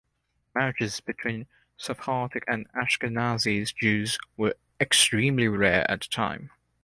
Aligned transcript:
Marriages 0.55 0.99
between 0.99 1.45
Sephardic 1.77 2.43
and 2.47 2.65
Ashkenazi 2.73 3.63
Jews 3.77 4.17
were 4.35 4.55
extremely 4.79 5.47
rare 5.47 5.85
at 5.91 5.99
the 6.01 6.07
time. 6.07 6.49